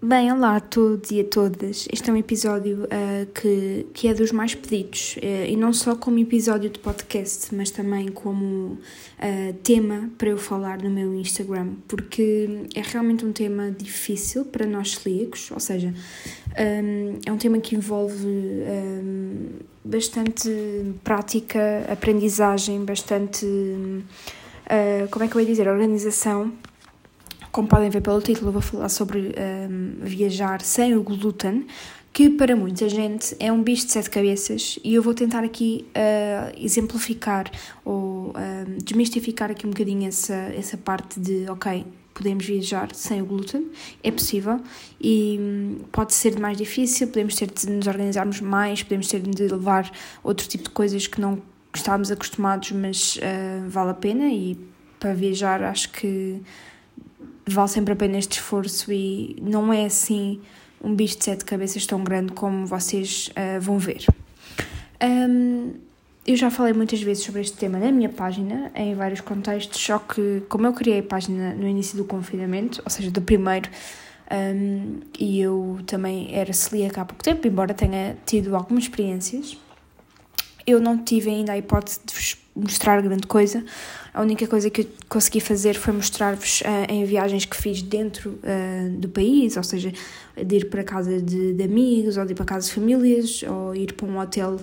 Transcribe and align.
Bem, 0.00 0.32
olá 0.32 0.54
a 0.54 0.60
todos 0.60 1.10
e 1.10 1.20
a 1.20 1.24
todas. 1.24 1.88
Este 1.92 2.08
é 2.08 2.12
um 2.12 2.16
episódio 2.16 2.84
uh, 2.84 3.26
que, 3.34 3.84
que 3.92 4.06
é 4.06 4.14
dos 4.14 4.30
mais 4.30 4.54
pedidos, 4.54 5.16
uh, 5.16 5.44
e 5.48 5.56
não 5.56 5.72
só 5.72 5.96
como 5.96 6.20
episódio 6.20 6.70
de 6.70 6.78
podcast, 6.78 7.52
mas 7.52 7.72
também 7.72 8.06
como 8.06 8.46
uh, 9.18 9.52
tema 9.64 10.08
para 10.16 10.28
eu 10.28 10.38
falar 10.38 10.80
no 10.80 10.88
meu 10.88 11.12
Instagram, 11.14 11.70
porque 11.88 12.68
é 12.76 12.80
realmente 12.80 13.26
um 13.26 13.32
tema 13.32 13.72
difícil 13.72 14.44
para 14.44 14.64
nós 14.66 14.92
celíacos, 14.92 15.50
ou 15.50 15.58
seja, 15.58 15.92
um, 15.92 17.18
é 17.26 17.32
um 17.32 17.36
tema 17.36 17.58
que 17.58 17.74
envolve 17.74 18.24
um, 18.24 19.48
bastante 19.84 20.48
prática, 21.02 21.84
aprendizagem, 21.90 22.84
bastante. 22.84 23.44
como 25.10 25.24
é 25.24 25.28
que 25.28 25.34
eu 25.34 25.40
ia 25.40 25.46
dizer? 25.46 25.66
Organização 25.66 26.52
como 27.52 27.68
podem 27.68 27.90
ver 27.90 28.00
pelo 28.00 28.20
título, 28.20 28.52
vou 28.52 28.62
falar 28.62 28.88
sobre 28.88 29.34
um, 29.68 29.96
viajar 30.00 30.60
sem 30.62 30.96
o 30.96 31.02
glúten, 31.02 31.66
que 32.12 32.30
para 32.30 32.56
muita 32.56 32.88
gente 32.88 33.36
é 33.38 33.52
um 33.52 33.62
bicho 33.62 33.86
de 33.86 33.92
sete 33.92 34.10
cabeças 34.10 34.78
e 34.82 34.94
eu 34.94 35.02
vou 35.02 35.14
tentar 35.14 35.44
aqui 35.44 35.86
uh, 35.90 36.52
exemplificar 36.58 37.50
ou 37.84 38.30
uh, 38.30 38.34
desmistificar 38.82 39.50
aqui 39.50 39.66
um 39.66 39.70
bocadinho 39.70 40.08
essa, 40.08 40.34
essa 40.34 40.76
parte 40.76 41.20
de, 41.20 41.48
ok, 41.48 41.86
podemos 42.12 42.44
viajar 42.44 42.92
sem 42.92 43.22
o 43.22 43.24
glúten, 43.24 43.70
é 44.02 44.10
possível 44.10 44.60
e 45.00 45.38
um, 45.40 45.84
pode 45.92 46.12
ser 46.12 46.38
mais 46.40 46.58
difícil, 46.58 47.06
podemos 47.06 47.36
ter 47.36 47.48
de 47.50 47.70
nos 47.70 47.86
organizarmos 47.86 48.40
mais, 48.40 48.82
podemos 48.82 49.06
ter 49.06 49.20
de 49.20 49.46
levar 49.46 49.90
outro 50.24 50.48
tipo 50.48 50.64
de 50.64 50.70
coisas 50.70 51.06
que 51.06 51.20
não 51.20 51.40
estávamos 51.72 52.10
acostumados, 52.10 52.72
mas 52.72 53.16
uh, 53.16 53.68
vale 53.68 53.90
a 53.90 53.94
pena 53.94 54.26
e 54.26 54.58
para 54.98 55.14
viajar 55.14 55.62
acho 55.62 55.92
que 55.92 56.42
vale 57.54 57.68
sempre 57.68 57.92
a 57.92 57.96
pena 57.96 58.18
este 58.18 58.32
esforço 58.32 58.92
e 58.92 59.36
não 59.40 59.72
é 59.72 59.86
assim 59.86 60.40
um 60.82 60.94
bicho 60.94 61.18
de 61.18 61.24
sete 61.24 61.44
cabeças 61.44 61.86
tão 61.86 62.02
grande 62.02 62.32
como 62.32 62.66
vocês 62.66 63.30
uh, 63.30 63.60
vão 63.60 63.78
ver. 63.78 64.04
Um, 65.02 65.74
eu 66.26 66.36
já 66.36 66.50
falei 66.50 66.72
muitas 66.72 67.00
vezes 67.00 67.24
sobre 67.24 67.40
este 67.40 67.56
tema 67.56 67.78
na 67.78 67.90
minha 67.90 68.08
página, 68.08 68.70
em 68.74 68.94
vários 68.94 69.20
contextos, 69.20 69.80
só 69.80 69.98
que 69.98 70.42
como 70.48 70.66
eu 70.66 70.72
criei 70.72 71.00
a 71.00 71.02
página 71.02 71.54
no 71.54 71.66
início 71.66 71.96
do 71.96 72.04
confinamento, 72.04 72.82
ou 72.84 72.90
seja, 72.90 73.10
do 73.10 73.22
primeiro, 73.22 73.70
um, 74.30 75.00
e 75.18 75.40
eu 75.40 75.78
também 75.86 76.34
era 76.34 76.52
celíaca 76.52 77.00
há 77.00 77.04
pouco 77.04 77.24
tempo, 77.24 77.46
embora 77.46 77.72
tenha 77.72 78.16
tido 78.26 78.54
algumas 78.54 78.84
experiências, 78.84 79.56
eu 80.66 80.78
não 80.80 80.98
tive 81.02 81.30
ainda 81.30 81.52
a 81.52 81.58
hipótese 81.58 82.00
de 82.04 82.12
vos 82.12 82.36
mostrar 82.58 83.00
grande 83.00 83.26
coisa. 83.26 83.64
A 84.12 84.22
única 84.22 84.46
coisa 84.46 84.68
que 84.68 84.82
eu 84.82 84.86
consegui 85.08 85.40
fazer 85.40 85.74
foi 85.74 85.92
mostrar-vos 85.92 86.60
uh, 86.62 86.92
em 86.92 87.04
viagens 87.04 87.44
que 87.44 87.56
fiz 87.56 87.82
dentro 87.82 88.38
uh, 88.42 88.90
do 88.98 89.08
país, 89.08 89.56
ou 89.56 89.62
seja, 89.62 89.92
de 90.36 90.56
ir 90.56 90.68
para 90.68 90.82
casa 90.82 91.20
de, 91.20 91.52
de, 91.52 91.62
amigos, 91.62 92.16
ou 92.16 92.24
de 92.24 92.32
ir 92.32 92.34
para 92.34 92.44
casa 92.44 92.66
de 92.66 92.74
famílias, 92.74 93.44
ou 93.44 93.74
ir 93.74 93.92
para 93.92 94.06
um 94.06 94.18
hotel 94.18 94.56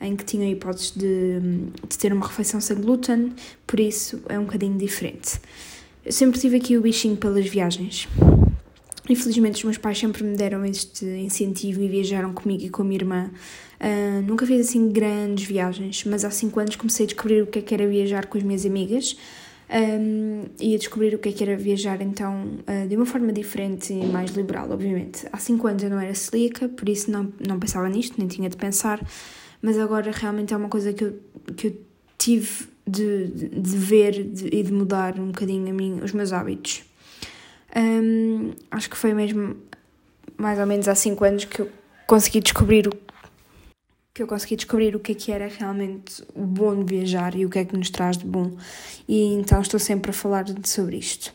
em 0.00 0.16
que 0.16 0.24
tinha 0.24 0.46
a 0.46 0.50
hipótese 0.50 0.98
de, 0.98 1.40
de 1.88 1.98
ter 1.98 2.12
uma 2.12 2.26
refeição 2.26 2.60
sem 2.60 2.76
glúten, 2.76 3.32
por 3.66 3.80
isso 3.80 4.22
é 4.28 4.38
um 4.38 4.44
bocadinho 4.44 4.78
diferente. 4.78 5.40
Eu 6.04 6.12
sempre 6.12 6.40
tive 6.40 6.56
aqui 6.56 6.78
o 6.78 6.80
bichinho 6.80 7.16
pelas 7.16 7.46
viagens. 7.46 8.08
Infelizmente, 9.10 9.56
os 9.56 9.64
meus 9.64 9.78
pais 9.78 9.98
sempre 9.98 10.22
me 10.22 10.36
deram 10.36 10.64
este 10.64 11.04
incentivo 11.04 11.82
e 11.82 11.88
viajaram 11.88 12.32
comigo 12.32 12.62
e 12.62 12.70
com 12.70 12.82
a 12.82 12.84
minha 12.84 12.98
irmã 12.98 13.30
Uh, 13.80 14.20
nunca 14.26 14.44
fiz 14.44 14.68
assim 14.68 14.90
grandes 14.90 15.46
viagens, 15.46 16.04
mas 16.04 16.22
há 16.22 16.30
5 16.30 16.60
anos 16.60 16.76
comecei 16.76 17.04
a 17.04 17.06
descobrir 17.06 17.40
o 17.40 17.46
que 17.46 17.60
é 17.60 17.62
que 17.62 17.72
era 17.72 17.88
viajar 17.88 18.26
com 18.26 18.36
as 18.36 18.44
minhas 18.44 18.66
amigas 18.66 19.16
um, 19.70 20.44
e 20.60 20.74
a 20.74 20.78
descobrir 20.78 21.14
o 21.14 21.18
que 21.18 21.30
é 21.30 21.32
que 21.32 21.42
era 21.42 21.56
viajar 21.56 22.02
então 22.02 22.58
uh, 22.68 22.86
de 22.86 22.94
uma 22.94 23.06
forma 23.06 23.32
diferente 23.32 23.90
e 23.94 24.04
mais 24.04 24.32
liberal, 24.32 24.70
obviamente. 24.70 25.26
Há 25.32 25.38
5 25.38 25.66
anos 25.66 25.82
eu 25.82 25.88
não 25.88 25.98
era 25.98 26.14
celíaca, 26.14 26.68
por 26.68 26.90
isso 26.90 27.10
não, 27.10 27.32
não 27.48 27.58
pensava 27.58 27.88
nisto, 27.88 28.16
nem 28.18 28.28
tinha 28.28 28.50
de 28.50 28.56
pensar, 28.58 29.00
mas 29.62 29.78
agora 29.78 30.10
realmente 30.12 30.52
é 30.52 30.56
uma 30.58 30.68
coisa 30.68 30.92
que 30.92 31.04
eu, 31.04 31.18
que 31.56 31.68
eu 31.68 31.76
tive 32.18 32.68
de, 32.86 33.28
de, 33.28 33.48
de 33.48 33.76
ver 33.78 34.24
de, 34.24 34.46
e 34.54 34.62
de 34.62 34.70
mudar 34.70 35.18
um 35.18 35.28
bocadinho 35.28 35.72
mim, 35.72 36.00
os 36.02 36.12
meus 36.12 36.34
hábitos. 36.34 36.82
Um, 37.76 38.52
acho 38.70 38.90
que 38.90 38.96
foi 38.96 39.14
mesmo 39.14 39.56
mais 40.36 40.58
ou 40.58 40.66
menos 40.66 40.88
há 40.88 40.94
5 40.94 41.24
anos 41.24 41.44
que 41.44 41.60
eu 41.60 41.70
consegui 42.06 42.40
descobrir 42.40 42.88
o 42.88 42.92
que 44.12 44.22
eu 44.22 44.26
consegui 44.26 44.56
descobrir 44.56 44.96
o 44.96 45.00
que 45.00 45.12
é 45.12 45.14
que 45.14 45.30
era 45.30 45.46
realmente 45.46 46.22
o 46.34 46.42
bom 46.42 46.82
de 46.82 46.96
viajar 46.96 47.34
e 47.36 47.46
o 47.46 47.50
que 47.50 47.60
é 47.60 47.64
que 47.64 47.76
nos 47.76 47.90
traz 47.90 48.18
de 48.18 48.24
bom. 48.24 48.52
E 49.08 49.34
então 49.34 49.60
estou 49.60 49.78
sempre 49.78 50.10
a 50.10 50.12
falar 50.12 50.44
sobre 50.64 50.96
isto. 50.96 51.32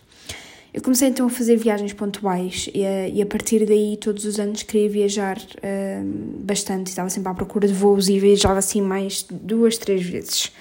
Eu 0.73 0.81
comecei 0.81 1.07
então 1.07 1.25
a 1.25 1.29
fazer 1.29 1.56
viagens 1.56 1.94
pontuais 1.94 2.69
e 2.73 2.85
a, 2.85 3.07
e 3.07 3.22
a 3.22 3.25
partir 3.25 3.66
daí, 3.66 3.96
todos 3.96 4.25
os 4.25 4.38
anos, 4.38 4.62
queria 4.62 4.90
viajar 4.90 5.38
uh, 5.38 6.44
bastante. 6.44 6.88
Estava 6.88 7.09
sempre 7.09 7.31
à 7.31 7.34
procura 7.34 7.66
de 7.66 7.73
voos 7.73 8.09
e 8.09 8.19
viajava 8.19 8.59
assim 8.59 8.81
mais 8.81 9.25
duas, 9.31 9.78
três 9.78 10.03
vezes. 10.03 10.52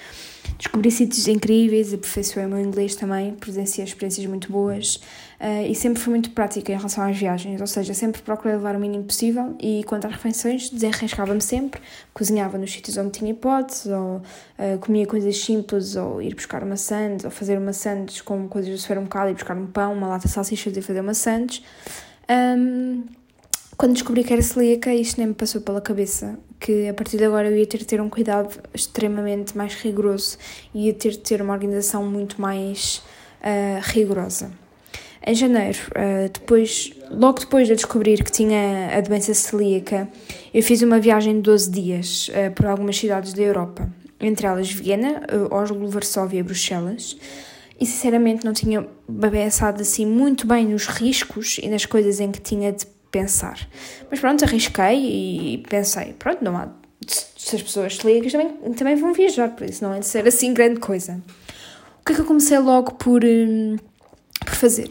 Descobri 0.57 0.89
sítios 0.89 1.27
incríveis, 1.27 1.93
aperfeiçoei 1.93 2.45
o 2.45 2.49
meu 2.49 2.59
inglês 2.59 2.95
também, 2.95 3.33
presenciei 3.33 3.83
experiências 3.83 4.25
muito 4.25 4.49
boas 4.49 4.95
uh, 5.39 5.69
e 5.69 5.75
sempre 5.75 6.01
fui 6.01 6.11
muito 6.11 6.29
prática 6.29 6.71
em 6.71 6.75
relação 6.75 7.03
às 7.03 7.17
viagens, 7.17 7.59
ou 7.59 7.67
seja, 7.67 7.93
sempre 7.93 8.21
procurei 8.21 8.55
levar 8.55 8.73
o 8.73 8.79
mínimo 8.79 9.03
possível 9.03 9.53
e 9.59 9.83
quanto 9.83 10.07
às 10.07 10.13
refeições, 10.13 10.69
desenrascava-me 10.69 11.41
sempre, 11.41 11.81
cozinhava 12.13 12.57
nos 12.57 12.71
sítios 12.71 12.95
onde 12.95 13.11
tinha 13.11 13.31
hipótese, 13.31 13.91
ou 13.91 14.17
uh, 14.17 14.79
comia 14.79 15.05
coisas 15.05 15.37
simples, 15.37 15.97
ou 15.97 16.21
ir 16.21 16.33
buscar 16.33 16.63
uma 16.63 16.77
sandes, 16.77 17.25
ou 17.25 17.31
fazer 17.31 17.57
uma 17.57 17.73
sandes 17.73 18.21
com 18.21 18.47
coisas 18.47 18.71
do 18.71 18.77
supermercado 18.77 19.31
e 19.31 19.33
buscar 19.33 19.57
um 19.57 19.67
pão, 19.67 19.91
uma 19.93 20.07
lata 20.07 20.27
de 20.27 20.33
salsichas 20.33 20.75
e 20.77 20.81
fazer 20.81 21.01
uma 21.01 21.13
sandes. 21.13 21.61
Um, 22.29 23.03
quando 23.77 23.91
descobri 23.91 24.23
que 24.23 24.31
era 24.31 24.41
celíaca, 24.41 24.93
isto 24.93 25.17
nem 25.17 25.27
me 25.27 25.33
passou 25.33 25.59
pela 25.59 25.81
cabeça 25.81 26.39
que 26.59 26.87
a 26.87 26.93
partir 26.93 27.17
de 27.17 27.25
agora 27.25 27.49
eu 27.49 27.57
ia 27.57 27.65
ter 27.65 27.79
de 27.79 27.85
ter 27.85 28.01
um 28.01 28.09
cuidado 28.09 28.59
extremamente 28.73 29.57
mais 29.57 29.73
rigoroso 29.75 30.37
e 30.73 30.87
ia 30.87 30.93
ter 30.93 31.11
de 31.11 31.19
ter 31.19 31.41
uma 31.41 31.53
organização 31.53 32.05
muito 32.05 32.41
mais 32.41 33.03
uh, 33.41 33.81
rigorosa. 33.83 34.51
Em 35.27 35.33
janeiro, 35.33 35.79
uh, 35.91 36.29
depois, 36.31 36.93
logo 37.09 37.39
depois 37.39 37.67
de 37.67 37.75
descobrir 37.75 38.23
que 38.23 38.31
tinha 38.31 38.95
a 38.95 39.01
doença 39.01 39.33
celíaca, 39.33 40.07
eu 40.53 40.61
fiz 40.61 40.81
uma 40.81 40.99
viagem 40.99 41.35
de 41.35 41.41
12 41.41 41.71
dias 41.71 42.29
uh, 42.29 42.53
por 42.53 42.67
algumas 42.67 42.97
cidades 42.97 43.33
da 43.33 43.41
Europa, 43.41 43.89
entre 44.19 44.47
elas 44.47 44.71
Viena, 44.71 45.23
Oslo, 45.51 45.87
Varsóvia 45.89 46.39
e 46.39 46.43
Bruxelas. 46.43 47.17
E 47.79 47.85
sinceramente 47.85 48.45
não 48.45 48.53
tinha 48.53 48.87
pensado 49.29 49.81
assim 49.81 50.05
muito 50.05 50.47
bem 50.47 50.65
nos 50.65 50.87
riscos 50.87 51.57
e 51.61 51.67
nas 51.67 51.85
coisas 51.85 52.21
em 52.21 52.31
que 52.31 52.39
tinha 52.39 52.71
de 52.71 52.85
pensar. 53.15 53.57
Mas 54.11 54.19
pronto, 54.19 54.43
arrisquei 54.43 55.53
e 55.53 55.57
pensei, 55.69 56.13
pronto, 56.19 56.43
não 56.43 56.57
há. 56.57 56.67
Se 57.07 57.55
as 57.55 57.61
pessoas 57.61 57.95
celíacas 57.95 58.33
também, 58.33 58.73
também 58.73 58.95
vão 58.95 59.13
viajar, 59.13 59.49
por 59.51 59.65
isso 59.69 59.83
não 59.85 59.93
é 59.93 59.99
de 59.99 60.05
ser 60.05 60.27
assim 60.27 60.53
grande 60.53 60.81
coisa. 60.81 61.21
O 62.01 62.05
que 62.05 62.11
é 62.11 62.15
que 62.15 62.21
eu 62.21 62.25
comecei 62.25 62.57
logo 62.59 62.95
por, 62.95 63.23
hum, 63.23 63.77
por 64.43 64.55
fazer? 64.55 64.89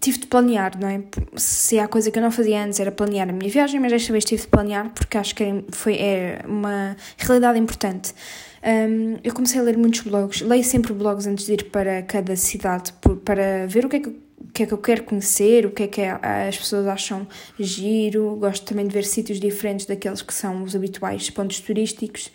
Tive 0.00 0.18
de 0.18 0.26
planear, 0.28 0.78
não 0.78 0.88
é? 0.88 1.02
Se 1.36 1.78
há 1.78 1.88
coisa 1.88 2.10
que 2.10 2.18
eu 2.18 2.22
não 2.22 2.30
fazia 2.30 2.62
antes 2.62 2.78
era 2.78 2.92
planear 2.92 3.28
a 3.28 3.32
minha 3.32 3.50
viagem, 3.50 3.80
mas 3.80 3.90
desta 3.90 4.12
vez 4.12 4.24
tive 4.24 4.42
de 4.42 4.48
planear 4.48 4.90
porque 4.90 5.18
acho 5.18 5.34
que 5.34 5.42
é, 5.42 5.64
foi, 5.72 5.96
é 5.96 6.42
uma 6.46 6.96
realidade 7.18 7.58
importante. 7.58 8.14
Um, 8.62 9.16
eu 9.24 9.34
comecei 9.34 9.58
a 9.58 9.64
ler 9.64 9.76
muitos 9.76 10.02
blogs, 10.02 10.42
leio 10.42 10.62
sempre 10.62 10.92
blogs 10.92 11.26
antes 11.26 11.46
de 11.46 11.54
ir 11.54 11.64
para 11.70 12.02
cada 12.02 12.36
cidade 12.36 12.92
por, 13.00 13.16
para 13.16 13.66
ver 13.66 13.86
o 13.86 13.88
que 13.88 13.96
é 13.96 14.00
que 14.00 14.29
o 14.40 14.52
que 14.52 14.62
é 14.62 14.66
que 14.66 14.72
eu 14.72 14.78
quero 14.78 15.04
conhecer, 15.04 15.66
o 15.66 15.70
que 15.70 15.82
é 15.82 15.86
que 15.86 16.00
é, 16.00 16.10
as 16.48 16.56
pessoas 16.56 16.86
acham 16.86 17.26
giro, 17.58 18.36
gosto 18.36 18.64
também 18.64 18.86
de 18.86 18.94
ver 18.94 19.04
sítios 19.04 19.38
diferentes 19.38 19.86
daqueles 19.86 20.22
que 20.22 20.32
são 20.32 20.62
os 20.62 20.74
habituais 20.74 21.28
pontos 21.30 21.60
turísticos 21.60 22.30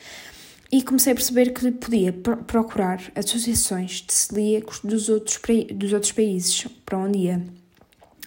e 0.72 0.82
comecei 0.82 1.14
a 1.14 1.16
perceber 1.16 1.52
que 1.52 1.72
podia 1.72 2.14
procurar 2.14 3.02
associações 3.16 4.04
de 4.06 4.14
celíacos 4.14 4.80
dos 4.84 5.10
outros, 5.10 5.40
dos 5.74 5.94
outros 5.94 6.12
países 6.12 6.68
para 6.86 6.98
onde 6.98 7.20
ia. 7.20 7.42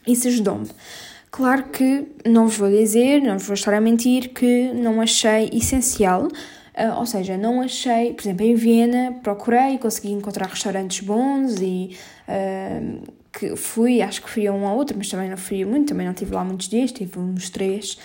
Isso 0.06 0.28
ajudou-me. 0.28 0.68
Claro 1.30 1.64
que 1.64 2.06
não 2.24 2.48
vos 2.48 2.56
vou 2.56 2.70
dizer, 2.70 3.20
não 3.20 3.38
vos 3.38 3.46
vou 3.46 3.54
estar 3.54 3.74
a 3.74 3.80
mentir, 3.80 4.30
que 4.30 4.72
não 4.72 5.00
achei 5.00 5.50
essencial, 5.52 6.24
uh, 6.24 6.98
ou 6.98 7.04
seja, 7.04 7.36
não 7.36 7.60
achei, 7.60 8.14
por 8.14 8.22
exemplo, 8.22 8.46
em 8.46 8.54
Viena, 8.54 9.18
procurei, 9.22 9.76
consegui 9.76 10.12
encontrar 10.12 10.48
restaurantes 10.48 11.00
bons 11.00 11.60
e 11.60 11.96
uh, 12.28 13.17
que 13.38 13.54
fui, 13.54 14.02
acho 14.02 14.20
que 14.20 14.28
fui 14.28 14.46
a 14.48 14.52
um 14.52 14.64
ou 14.64 14.76
outro, 14.76 14.96
mas 14.98 15.08
também 15.08 15.30
não 15.30 15.36
fui 15.36 15.64
muito, 15.64 15.88
também 15.88 16.04
não 16.06 16.12
tive 16.12 16.34
lá 16.34 16.44
muitos 16.44 16.68
dias, 16.68 16.90
tive 16.90 17.18
uns 17.18 17.48
três, 17.48 17.96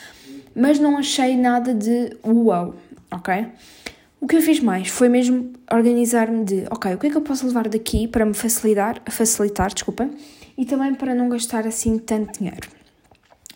mas 0.55 0.79
não 0.79 0.95
achei 0.97 1.35
nada 1.35 1.73
de 1.73 2.15
uau, 2.23 2.75
ok? 3.11 3.47
O 4.21 4.27
que 4.27 4.35
eu 4.35 4.41
fiz 4.41 4.59
mais 4.59 4.89
foi 4.89 5.09
mesmo 5.09 5.51
organizar-me 5.71 6.45
de, 6.45 6.65
ok, 6.69 6.93
o 6.93 6.97
que 6.99 7.07
é 7.07 7.09
que 7.09 7.17
eu 7.17 7.21
posso 7.21 7.47
levar 7.47 7.67
daqui 7.67 8.07
para 8.07 8.25
me 8.25 8.33
facilitar, 8.33 9.01
facilitar, 9.09 9.73
desculpa, 9.73 10.07
e 10.55 10.65
também 10.65 10.93
para 10.93 11.15
não 11.15 11.27
gastar 11.29 11.65
assim 11.65 11.97
tanto 11.97 12.39
dinheiro. 12.39 12.69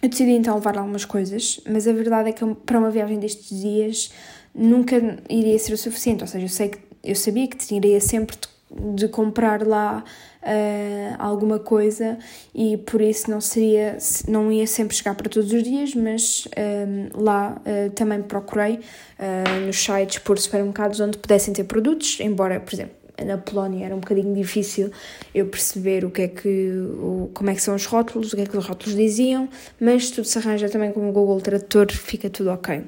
Eu 0.02 0.10
decidi 0.10 0.32
então 0.32 0.56
levar 0.56 0.78
algumas 0.78 1.06
coisas, 1.06 1.60
mas 1.70 1.88
a 1.88 1.94
verdade 1.94 2.30
é 2.30 2.32
que 2.32 2.44
para 2.66 2.80
uma 2.80 2.90
viagem 2.90 3.20
destes 3.20 3.62
dias 3.62 4.12
nunca 4.54 4.96
iria 5.30 5.58
ser 5.60 5.74
o 5.74 5.78
suficiente, 5.78 6.24
ou 6.24 6.28
seja, 6.28 6.46
eu 6.46 6.50
sei 6.50 6.70
que 6.70 6.80
eu 7.04 7.16
sabia 7.16 7.48
que 7.48 7.56
teria 7.56 8.02
sempre 8.02 8.36
de, 8.36 8.57
de 8.70 9.08
comprar 9.08 9.66
lá 9.66 10.04
uh, 10.44 11.16
alguma 11.18 11.58
coisa 11.58 12.18
e 12.54 12.78
por 12.78 13.02
isso 13.02 13.32
não 13.32 13.40
seria, 13.40 13.98
não 14.28 14.52
ia 14.52 14.68
sempre 14.68 14.96
chegar 14.96 15.16
para 15.16 15.30
todos 15.30 15.52
os 15.52 15.64
dias, 15.64 15.96
mas 15.96 16.48
um, 16.58 17.22
lá 17.24 17.62
uh, 17.62 17.90
também 17.92 18.22
procurei 18.22 18.76
uh, 18.76 19.66
nos 19.66 19.78
sites 19.78 20.20
por 20.20 20.38
supermercados 20.38 21.00
onde 21.00 21.18
pudessem 21.18 21.54
ter 21.54 21.64
produtos, 21.64 22.20
embora, 22.20 22.60
por 22.60 22.74
exemplo, 22.74 22.96
na 23.26 23.38
Polónia 23.38 23.86
era 23.86 23.96
um 23.96 24.00
bocadinho 24.00 24.34
difícil 24.36 24.92
eu 25.34 25.48
perceber 25.48 26.06
o 26.06 26.12
que 26.12 26.24
é 26.24 26.28
que, 26.28 26.70
o, 27.00 27.32
como 27.34 27.50
é 27.50 27.56
que 27.56 27.62
são 27.62 27.74
os 27.74 27.86
rótulos, 27.86 28.34
o 28.34 28.36
que 28.36 28.44
é 28.44 28.46
que 28.46 28.58
os 28.58 28.66
rótulos 28.66 28.96
diziam, 28.96 29.50
mas 29.80 30.12
tudo 30.12 30.26
se 30.26 30.38
arranja 30.38 30.70
também 30.70 30.92
com 30.92 31.10
o 31.10 31.12
Google 31.12 31.40
Tradutor, 31.42 31.92
fica 31.92 32.30
tudo 32.30 32.52
ok. 32.52 32.84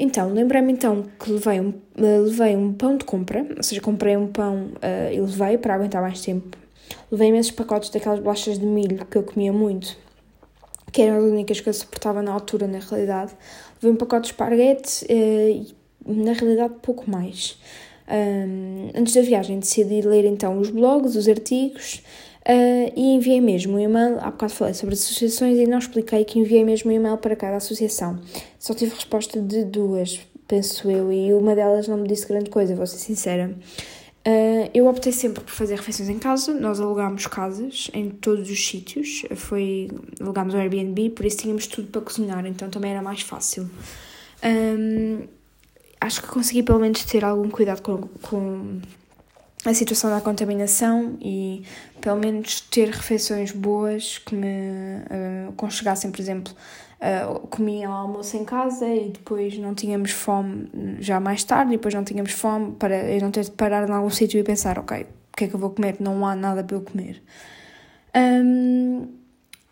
Então, 0.00 0.32
lembrei-me 0.32 0.72
então 0.72 1.06
que 1.18 1.28
levei 1.32 1.60
um, 1.60 1.74
levei 1.96 2.54
um 2.54 2.72
pão 2.72 2.96
de 2.96 3.04
compra, 3.04 3.44
ou 3.56 3.62
seja, 3.64 3.80
comprei 3.80 4.16
um 4.16 4.28
pão 4.28 4.70
uh, 4.76 5.12
e 5.12 5.20
levei 5.20 5.58
para 5.58 5.74
aguentar 5.74 6.00
mais 6.00 6.20
tempo. 6.20 6.56
Levei 7.10 7.30
imensos 7.30 7.50
pacotes 7.50 7.90
daquelas 7.90 8.20
bolachas 8.20 8.60
de 8.60 8.64
milho 8.64 9.04
que 9.04 9.18
eu 9.18 9.24
comia 9.24 9.52
muito, 9.52 9.96
que 10.92 11.02
eram 11.02 11.18
as 11.18 11.24
únicas 11.24 11.60
que 11.60 11.68
eu 11.68 11.74
suportava 11.74 12.22
na 12.22 12.32
altura, 12.32 12.68
na 12.68 12.78
realidade. 12.78 13.32
Levei 13.82 13.90
um 13.90 13.96
pacote 13.96 14.28
de 14.28 14.28
esparguete 14.28 15.04
uh, 15.04 15.08
e, 15.10 15.74
na 16.06 16.32
realidade, 16.32 16.74
pouco 16.80 17.10
mais. 17.10 17.58
Um, 18.08 18.90
antes 18.94 19.14
da 19.14 19.20
viagem 19.20 19.58
decidi 19.58 20.00
ler 20.00 20.24
então 20.24 20.58
os 20.58 20.70
blogs, 20.70 21.16
os 21.16 21.28
artigos 21.28 22.02
uh, 22.48 22.92
e 22.96 23.14
enviei 23.14 23.40
mesmo 23.40 23.76
um 23.76 23.78
e-mail. 23.78 24.18
Há 24.20 24.30
bocado 24.30 24.52
falei 24.52 24.74
sobre 24.74 24.94
associações 24.94 25.58
e 25.58 25.66
não 25.66 25.78
expliquei 25.78 26.24
que 26.24 26.38
enviei 26.38 26.64
mesmo 26.64 26.90
um 26.90 26.94
e-mail 26.94 27.18
para 27.18 27.36
cada 27.36 27.56
associação. 27.56 28.18
Só 28.58 28.74
tive 28.74 28.94
resposta 28.94 29.40
de 29.40 29.64
duas, 29.64 30.20
penso 30.46 30.90
eu, 30.90 31.12
e 31.12 31.32
uma 31.34 31.54
delas 31.54 31.86
não 31.86 31.98
me 31.98 32.08
disse 32.08 32.26
grande 32.26 32.50
coisa, 32.50 32.74
vou 32.74 32.86
ser 32.86 32.98
sincera. 32.98 33.54
Uh, 34.26 34.68
eu 34.74 34.86
optei 34.86 35.12
sempre 35.12 35.42
por 35.42 35.52
fazer 35.52 35.76
refeições 35.76 36.08
em 36.08 36.18
casa. 36.18 36.52
Nós 36.52 36.80
alugámos 36.80 37.26
casas 37.26 37.90
em 37.94 38.10
todos 38.10 38.50
os 38.50 38.66
sítios. 38.66 39.24
Foi, 39.36 39.88
alugámos 40.20 40.54
um 40.54 40.58
Airbnb, 40.58 41.10
por 41.10 41.24
isso 41.24 41.38
tínhamos 41.38 41.66
tudo 41.66 41.88
para 41.88 42.00
cozinhar, 42.00 42.44
então 42.44 42.68
também 42.68 42.90
era 42.90 43.00
mais 43.00 43.22
fácil. 43.22 43.70
Um, 44.44 45.26
acho 46.00 46.22
que 46.22 46.28
consegui 46.28 46.62
pelo 46.62 46.78
menos 46.78 47.04
ter 47.04 47.24
algum 47.24 47.48
cuidado 47.48 47.80
com, 47.80 48.02
com 48.20 48.80
a 49.68 49.74
situação 49.74 50.10
da 50.10 50.20
contaminação 50.20 51.18
e 51.20 51.62
pelo 52.00 52.18
menos 52.18 52.60
ter 52.60 52.88
refeições 52.88 53.52
boas 53.52 54.18
que 54.18 54.34
me 54.34 54.46
uh, 54.46 55.52
conchegassem, 55.56 56.10
por 56.10 56.20
exemplo, 56.20 56.54
uh, 57.00 57.46
comia 57.48 57.88
almoço 57.88 58.36
em 58.36 58.44
casa 58.44 58.86
e 58.86 59.10
depois 59.10 59.58
não 59.58 59.74
tínhamos 59.74 60.10
fome 60.10 60.70
já 61.00 61.20
mais 61.20 61.44
tarde, 61.44 61.74
e 61.74 61.76
depois 61.76 61.94
não 61.94 62.02
tínhamos 62.02 62.32
fome 62.32 62.72
para 62.72 63.10
eu 63.10 63.20
não 63.20 63.30
ter 63.30 63.44
de 63.44 63.50
parar 63.50 63.88
em 63.88 63.92
algum 63.92 64.10
sítio 64.10 64.40
e 64.40 64.42
pensar, 64.42 64.78
ok, 64.78 65.02
o 65.02 65.36
que 65.36 65.44
é 65.44 65.48
que 65.48 65.54
eu 65.54 65.60
vou 65.60 65.70
comer? 65.70 65.96
Não 66.00 66.26
há 66.26 66.34
nada 66.34 66.64
para 66.64 66.76
eu 66.76 66.80
comer. 66.80 67.22
Um, 68.16 69.18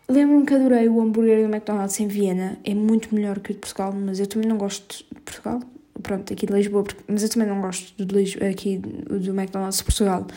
Lembro-me 0.09 0.45
que 0.45 0.53
adorei 0.53 0.87
o 0.87 1.01
hambúrguer 1.01 1.45
do 1.45 1.53
McDonald's 1.53 1.99
em 1.99 2.07
Viena, 2.07 2.57
é 2.63 2.73
muito 2.73 3.13
melhor 3.13 3.39
que 3.39 3.51
o 3.51 3.53
de 3.53 3.59
Portugal, 3.59 3.91
mas 3.93 4.21
eu 4.21 4.27
também 4.27 4.47
não 4.47 4.57
gosto 4.57 5.03
de 5.13 5.19
Portugal, 5.19 5.59
pronto, 6.01 6.33
aqui 6.33 6.45
de 6.45 6.53
Lisboa, 6.53 6.85
mas 7.07 7.23
eu 7.23 7.29
também 7.29 7.47
não 7.47 7.61
gosto 7.61 7.93
do, 8.03 8.17
aqui 8.49 8.77
do 8.77 9.31
McDonald's 9.31 9.77
de 9.77 9.83
Portugal, 9.83 10.27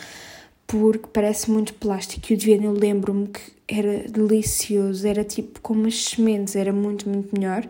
porque 0.67 1.07
parece 1.11 1.51
muito 1.51 1.73
plástico 1.73 2.31
e 2.31 2.35
o 2.35 2.37
de 2.37 2.45
Viena 2.45 2.65
eu 2.65 2.73
lembro-me 2.73 3.27
que 3.27 3.41
era 3.67 4.09
delicioso, 4.09 5.07
era 5.07 5.23
tipo 5.23 5.59
com 5.61 5.73
umas 5.73 6.03
sementes, 6.03 6.55
era 6.55 6.73
muito, 6.73 7.07
muito 7.09 7.37
melhor. 7.37 7.67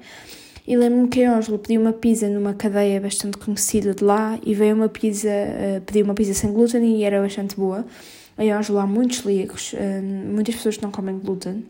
E 0.68 0.76
lembro-me 0.78 1.08
que 1.08 1.24
a 1.24 1.36
Ângela 1.36 1.58
pediu 1.58 1.82
uma 1.82 1.94
pizza 1.94 2.30
numa 2.30 2.54
cadeia 2.54 3.02
bastante 3.02 3.38
conhecida 3.38 3.94
de 3.94 4.04
lá 4.04 4.40
e 4.46 4.54
veio 4.54 4.76
uma 4.76 4.88
pizza, 4.88 5.28
uh, 5.28 5.82
pediu 5.82 6.06
uma 6.06 6.14
pizza 6.14 6.34
sem 6.34 6.54
glúten 6.54 6.98
e 6.98 7.04
era 7.04 7.22
bastante 7.22 7.56
boa. 7.56 7.86
Em 8.38 8.52
Ângela 8.52 8.84
há 8.84 8.88
muitos 8.88 9.18
celíacos, 9.18 9.74
uh, 9.74 10.04
muitas 10.04 10.56
pessoas 10.56 10.78
que 10.78 10.84
não 10.84 10.92
comem 10.92 11.18
glúten. 11.18 11.66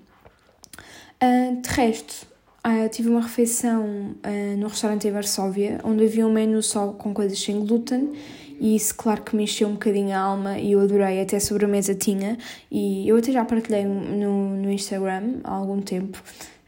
Uh, 1.23 1.61
de 1.61 1.69
resto, 1.69 2.27
Uh, 2.65 2.87
tive 2.89 3.09
uma 3.09 3.21
refeição 3.21 4.15
uh, 4.23 4.57
no 4.57 4.67
restaurante 4.67 5.07
em 5.07 5.11
Varsóvia, 5.11 5.79
onde 5.83 6.05
havia 6.05 6.27
um 6.27 6.31
menu 6.31 6.61
só 6.61 6.89
com 6.89 7.11
coisas 7.11 7.39
sem 7.39 7.59
glúten 7.65 8.13
e 8.59 8.75
isso, 8.75 8.93
claro, 8.93 9.23
que 9.23 9.35
me 9.35 9.45
encheu 9.45 9.67
um 9.67 9.73
bocadinho 9.73 10.15
a 10.15 10.19
alma 10.19 10.59
e 10.59 10.73
eu 10.73 10.81
adorei, 10.81 11.19
até 11.19 11.39
sobremesa 11.39 11.95
tinha 11.95 12.37
e 12.69 13.09
eu 13.09 13.17
até 13.17 13.31
já 13.31 13.43
partilhei 13.43 13.83
no, 13.83 14.55
no 14.55 14.71
Instagram 14.71 15.39
há 15.43 15.51
algum 15.51 15.81
tempo. 15.81 16.21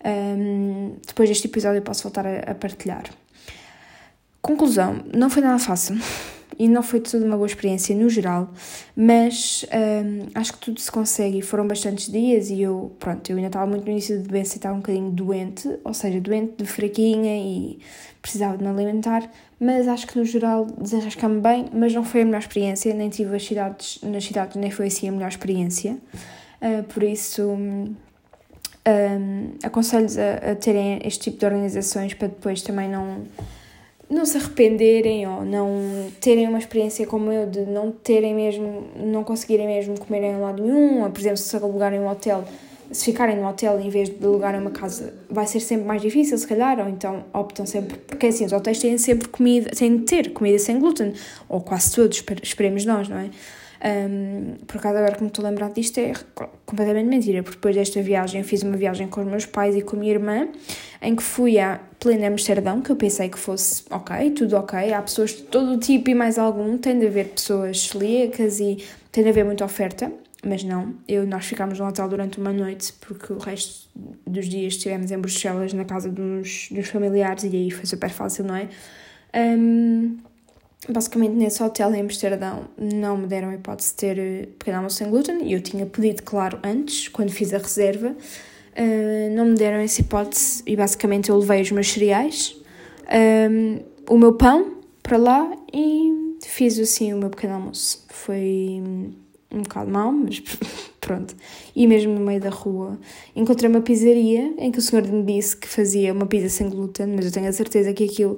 Um, 0.04 0.95
depois 1.06 1.30
deste 1.30 1.45
episódio 1.45 1.78
eu 1.78 1.84
posso 1.84 2.01
voltar 2.01 2.25
a, 2.25 2.39
a 2.39 2.56
partilhar. 2.56 3.04
Conclusão, 4.42 5.04
não 5.13 5.30
foi 5.30 5.44
nada 5.44 5.60
fácil 5.60 5.96
e 6.57 6.67
não 6.67 6.83
foi 6.83 7.00
toda 7.00 7.25
uma 7.25 7.35
boa 7.35 7.47
experiência 7.47 7.95
no 7.95 8.09
geral, 8.09 8.50
mas 8.95 9.65
hum, 9.73 10.27
acho 10.35 10.53
que 10.53 10.59
tudo 10.59 10.79
se 10.79 10.91
consegue. 10.91 11.39
E 11.39 11.41
foram 11.41 11.67
bastantes 11.67 12.11
dias 12.11 12.50
e 12.50 12.61
eu, 12.61 12.91
pronto, 13.00 13.29
eu 13.29 13.35
ainda 13.35 13.47
estava 13.47 13.65
muito 13.65 13.85
no 13.85 13.91
início 13.91 14.21
de 14.21 14.27
doença 14.27 14.55
e 14.55 14.57
estava 14.57 14.75
um 14.75 14.79
bocadinho 14.79 15.11
doente, 15.11 15.79
ou 15.83 15.94
seja, 15.94 16.19
doente 16.19 16.53
de 16.57 16.65
fraquinha 16.65 17.38
e 17.38 17.79
precisava 18.21 18.57
de 18.57 18.63
me 18.63 18.69
alimentar, 18.69 19.29
mas 19.59 19.88
acho 19.88 20.07
que 20.07 20.17
no 20.17 20.25
geral 20.25 20.65
desenrascame 20.65 21.41
bem, 21.41 21.65
mas 21.73 21.94
não 21.94 22.03
foi 22.03 22.21
a 22.21 22.25
melhor 22.25 22.39
experiência, 22.39 22.94
nem 22.94 23.09
tive 23.09 23.35
as 23.35 23.45
cidades, 23.45 24.00
nas 24.01 24.23
cidades 24.23 24.55
nem 24.55 24.71
foi 24.71 24.88
assim 24.88 25.09
a 25.09 25.11
melhor 25.11 25.29
experiência, 25.29 25.97
uh, 26.61 26.83
por 26.83 27.03
isso... 27.03 27.41
Um, 28.85 29.53
aconselho-vos 29.63 30.17
a, 30.17 30.51
a 30.51 30.55
terem 30.55 31.00
este 31.05 31.21
tipo 31.21 31.39
de 31.39 31.45
organizações 31.45 32.13
para 32.15 32.27
depois 32.27 32.61
também 32.61 32.89
não 32.89 33.23
não 34.13 34.25
se 34.25 34.38
arrependerem 34.38 35.27
ou 35.27 35.44
não 35.44 36.10
terem 36.21 36.48
uma 36.48 36.60
experiência 36.60 37.06
como 37.06 37.31
eu 37.31 37.48
de 37.48 37.62
não 37.62 37.92
terem 37.92 38.33
mesmo, 38.33 38.86
não 38.95 39.24
conseguirem 39.24 39.68
mesmo 39.68 40.00
comer 40.00 40.24
em 40.24 40.39
lado 40.39 40.62
nenhum, 40.62 41.04
ou 41.04 41.10
por 41.10 41.19
exemplo, 41.19 41.38
se 41.38 41.56
alugarem 41.56 42.00
um 42.00 42.10
hotel, 42.10 42.44
se 42.92 43.06
ficarem 43.06 43.36
no 43.36 43.48
hotel 43.48 43.80
em 43.80 43.89
vez 43.89 44.10
de 44.10 44.24
alugarem 44.24 44.62
uma 44.62 44.71
casa, 44.71 45.13
vai 45.30 45.48
ser 45.48 45.60
sempre 45.60 45.86
mais 45.86 46.01
difícil, 46.01 46.38
se 46.38 46.48
calhar, 46.48 46.80
ou 46.80 46.89
então 46.89 47.25
optam 47.33 47.65
sempre, 47.65 47.98
porque 47.98 48.27
assim, 48.27 48.45
os 48.45 48.54
hotéis 48.54 48.80
têm 48.80 48.98
sempre 48.98 49.27
comida, 49.27 49.71
têm 49.71 49.98
de 49.98 50.04
ter 50.04 50.31
comida 50.31 50.60
sem 50.60 50.80
glúten, 50.80 51.13
ou 51.50 51.62
quase 51.62 51.94
todos, 51.95 52.24
esperemos 52.44 52.86
nós, 52.86 53.10
não 53.10 53.18
é? 53.18 53.30
Um, 53.83 54.56
por 54.65 54.77
acaso, 54.77 54.97
agora 54.97 55.15
que 55.15 55.21
me 55.21 55.27
estou 55.27 55.45
a 55.45 55.50
lembrar 55.50 55.69
disto, 55.71 55.97
é 55.97 56.13
completamente 56.65 57.06
mentira, 57.06 57.44
porque 57.44 57.57
depois 57.57 57.75
desta 57.75 58.01
viagem 58.01 58.41
fiz 58.41 58.63
uma 58.63 58.77
viagem 58.77 59.09
com 59.09 59.19
os 59.19 59.27
meus 59.27 59.45
pais 59.45 59.75
e 59.75 59.81
com 59.81 59.97
a 59.97 60.00
minha 60.00 60.13
irmã, 60.13 60.47
em 61.01 61.13
que 61.13 61.21
fui 61.21 61.59
a 61.59 61.81
plena 62.00 62.27
Amsterdão, 62.27 62.81
que 62.81 62.89
eu 62.89 62.95
pensei 62.95 63.27
que 63.27 63.38
fosse 63.38 63.83
ok, 63.89 64.31
tudo 64.31 64.56
ok. 64.56 64.94
Há 64.94 65.01
pessoas 65.01 65.31
de 65.31 65.44
todo 65.44 65.74
o 65.74 65.77
tipo 65.77 66.09
e 66.09 66.15
mais 66.15 66.38
algum, 66.39 66.77
tem 66.77 66.97
de 66.97 67.07
haver 67.07 67.30
pessoas 67.30 67.88
celíacas 67.88 68.62
e 68.62 68.77
tem 69.12 69.21
de 69.21 69.30
haver 69.30 69.44
muita 69.44 69.65
oferta, 69.65 70.09
mas 70.45 70.63
não. 70.63 70.94
Eu, 71.06 71.27
nós 71.27 71.45
ficámos 71.45 71.77
no 71.77 71.86
hotel 71.86 72.07
durante 72.07 72.39
uma 72.39 72.53
noite, 72.53 72.94
porque 73.01 73.33
o 73.33 73.38
resto 73.38 73.89
dos 74.25 74.47
dias 74.47 74.75
estivemos 74.75 75.12
em 75.12 75.18
Bruxelas, 75.18 75.74
na 75.74 75.84
casa 75.84 76.10
dos, 76.10 76.69
dos 76.72 76.88
familiares, 76.88 77.43
e 77.43 77.48
aí 77.48 77.69
foi 77.69 77.86
super 77.86 78.10
fácil, 78.10 78.46
não 78.46 78.55
é? 78.55 78.69
Um, 79.36 80.17
basicamente 80.90 81.34
nesse 81.34 81.63
hotel 81.63 81.94
em 81.94 82.02
Amsterdão 82.02 82.66
não 82.78 83.18
me 83.18 83.28
deram 83.28 83.50
a 83.50 83.56
hipótese 83.56 83.92
de 83.92 83.96
ter 83.96 84.20
eh, 84.20 84.46
pequeno 84.58 84.78
almoço 84.78 84.98
sem 84.98 85.10
glúten 85.10 85.44
e 85.44 85.54
eu 85.54 85.62
tinha 85.62 85.86
pedido, 85.86 86.24
claro, 86.24 86.60
antes, 86.63 87.08
quando 87.08 87.32
fiz 87.32 87.54
a 87.54 87.58
reserva, 87.58 88.10
uh, 88.10 89.36
não 89.36 89.46
me 89.46 89.56
deram 89.56 89.78
essa 89.78 90.02
hipótese 90.02 90.63
e 90.66 90.75
basicamente 90.75 91.30
eu 91.30 91.38
levei 91.38 91.62
os 91.62 91.72
meus 91.72 91.92
cereais, 91.92 92.56
um, 93.50 93.80
o 94.10 94.18
meu 94.18 94.34
pão 94.34 94.78
para 95.02 95.18
lá 95.18 95.52
e 95.74 96.38
fiz 96.46 96.78
assim 96.80 97.13
o 97.13 97.18
meu 97.18 97.30
pequeno 97.30 97.56
almoço. 97.56 98.06
Foi 98.10 98.82
um 99.52 99.62
bocado 99.62 99.90
mau, 99.90 100.12
mas 100.12 100.42
pronto. 101.00 101.36
E 101.75 101.88
mesmo 101.88 102.13
no 102.13 102.25
meio 102.25 102.42
da 102.42 102.50
rua 102.50 103.00
encontrei 103.36 103.70
uma 103.70 103.82
pizzaria 103.82 104.54
em 104.58 104.72
que 104.72 104.80
o 104.80 104.82
senhor 104.82 105.06
me 105.08 105.24
disse 105.24 105.56
que 105.56 105.68
fazia 105.68 106.12
uma 106.12 106.25
pizza 106.25 106.50
sem 106.50 106.70
glúten, 106.70 107.08
mas 107.08 107.25
eu 107.25 107.32
tenho 107.32 107.48
a 107.48 107.54
certeza 107.54 107.94
que 107.94 108.06
aquilo 108.06 108.38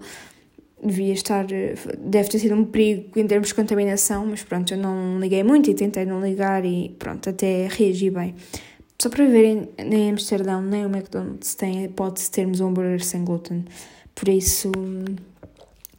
devia 0.85 1.13
estar, 1.13 1.45
deve 1.45 2.29
ter 2.29 2.39
sido 2.39 2.55
um 2.55 2.65
perigo 2.65 3.19
em 3.19 3.27
termos 3.27 3.49
de 3.49 3.55
contaminação, 3.55 4.25
mas 4.25 4.43
pronto, 4.43 4.73
eu 4.73 4.77
não 4.77 5.19
liguei 5.19 5.43
muito 5.43 5.69
e 5.69 5.73
tentei 5.73 6.05
não 6.05 6.21
ligar 6.21 6.63
e 6.65 6.95
pronto, 6.99 7.29
até 7.29 7.67
reagi 7.67 8.09
bem. 8.09 8.35
Só 9.01 9.09
para 9.09 9.25
verem, 9.25 9.69
nem 9.77 10.11
Amsterdão 10.11 10.61
nem 10.61 10.85
o 10.85 10.89
McDonald's 10.89 11.55
tem 11.55 11.79
a 11.79 11.83
hipótese 11.85 12.31
termos 12.31 12.61
um 12.61 12.67
hambúrguer 12.67 13.03
sem 13.03 13.25
glúten, 13.25 13.65
por 14.13 14.29
isso 14.29 14.71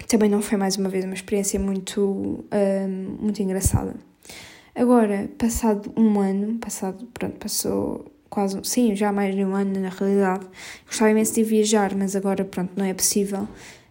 também 0.09 0.31
não 0.31 0.41
foi 0.41 0.57
mais 0.57 0.77
uma 0.77 0.89
vez 0.89 1.05
uma 1.05 1.15
experiência 1.15 1.59
muito, 1.59 2.45
um, 2.53 3.17
muito 3.21 3.43
engraçada. 3.43 3.95
Agora, 4.75 5.29
passado 5.39 5.93
um 5.97 6.21
ano, 6.21 6.59
passado, 6.59 7.07
pronto, 7.13 7.37
passou 7.39 8.13
quase, 8.29 8.59
sim, 8.65 8.95
já 8.95 9.11
mais 9.11 9.35
de 9.35 9.45
um 9.45 9.55
ano 9.55 9.81
na 9.81 9.89
realidade, 9.89 10.47
gostava 10.87 11.11
imenso 11.11 11.35
de 11.35 11.43
viajar, 11.43 11.95
mas 11.95 12.15
agora, 12.15 12.45
pronto, 12.45 12.73
não 12.77 12.85
é 12.85 12.93
possível. 12.93 13.49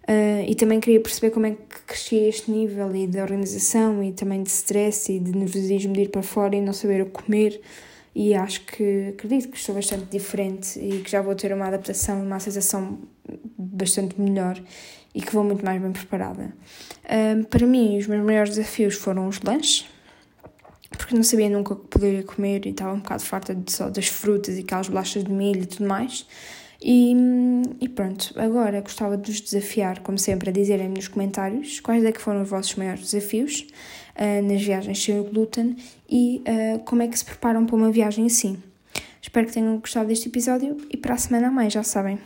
Uh, 0.08 0.46
e 0.48 0.54
também 0.54 0.80
queria 0.80 1.02
perceber 1.02 1.32
como 1.32 1.48
é 1.48 1.52
que 1.52 1.82
cresci 1.88 2.16
este 2.16 2.52
nível 2.52 2.96
e 2.96 3.08
de 3.08 3.20
organização 3.20 4.04
e 4.04 4.12
também 4.12 4.44
de 4.44 4.50
stress 4.50 5.12
e 5.12 5.20
de 5.20 5.36
nervosismo 5.36 5.94
de 5.94 6.02
ir 6.02 6.10
para 6.10 6.22
fora 6.22 6.56
e 6.56 6.62
não 6.62 6.74
saber 6.74 7.02
o 7.02 7.08
comer. 7.08 7.60
E 8.14 8.36
acho 8.36 8.62
que 8.66 9.10
acredito 9.10 9.50
que 9.50 9.58
estou 9.58 9.74
bastante 9.74 10.06
diferente 10.06 10.80
e 10.80 11.02
que 11.02 11.10
já 11.10 11.24
vou 11.24 11.34
ter 11.34 11.52
uma 11.52 11.66
adaptação, 11.66 12.22
uma 12.22 12.40
sensação 12.40 13.00
bastante 13.58 14.22
melhor 14.22 14.62
e 15.14 15.22
que 15.22 15.34
vou 15.34 15.44
muito 15.44 15.66
mais 15.66 15.82
bem 15.82 15.92
preparada. 15.92 16.54
Uh, 17.06 17.44
para 17.46 17.66
mim, 17.66 17.98
os 17.98 18.06
meus 18.06 18.24
maiores 18.24 18.52
desafios 18.52 18.94
foram 18.94 19.28
os 19.28 19.42
lanches. 19.42 19.88
porque 20.92 21.16
não 21.16 21.24
sabia 21.24 21.50
nunca 21.50 21.74
o 21.74 21.78
que 21.78 21.88
poderia 21.88 22.24
comer 22.24 22.68
e 22.68 22.70
estava 22.70 22.94
um 22.94 23.00
bocado 23.00 23.24
farta 23.24 23.56
de, 23.56 23.72
só 23.72 23.90
das 23.90 24.08
frutas 24.08 24.56
e 24.56 24.62
aquelas 24.62 24.88
bolachas 24.88 25.24
de 25.24 25.32
milho 25.32 25.64
e 25.64 25.66
tudo 25.66 25.88
mais. 25.88 26.28
E, 26.82 27.16
e, 27.80 27.88
pronto, 27.90 28.34
agora 28.38 28.82
gostava 28.82 29.18
de 29.18 29.32
vos 29.32 29.42
desafiar, 29.42 30.02
como 30.02 30.18
sempre, 30.18 30.50
a 30.50 30.54
dizerem 30.54 30.90
nos 30.90 31.08
comentários 31.08 31.80
quais 31.80 32.04
é 32.04 32.12
que 32.12 32.22
foram 32.22 32.42
os 32.42 32.50
vossos 32.50 32.76
maiores 32.76 33.12
desafios 33.12 33.68
uh, 34.16 34.42
nas 34.48 34.62
viagens 34.62 35.04
sem 35.04 35.20
o 35.20 35.24
glúten 35.24 35.76
e 36.10 36.42
uh, 36.48 36.80
como 36.80 37.02
é 37.02 37.08
que 37.08 37.18
se 37.18 37.26
preparam 37.26 37.66
para 37.66 37.76
uma 37.76 37.92
viagem 37.92 38.26
assim. 38.26 38.58
Espero 39.22 39.48
que 39.48 39.54
tenham 39.54 39.78
gostado 39.78 40.08
deste 40.08 40.30
episódio 40.30 40.78
e 40.92 40.98
para 40.98 41.16
a 41.16 41.18
semana 41.18 41.48
a 41.48 41.52
mais, 41.52 41.74
já 41.74 41.84
sabem. 41.84 42.20